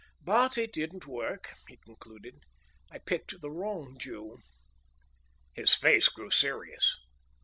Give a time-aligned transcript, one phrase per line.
[0.23, 2.39] "But it didn't work," he concluded.
[2.89, 4.39] "I picked the wrong Jew."
[5.53, 6.97] His face grew serious.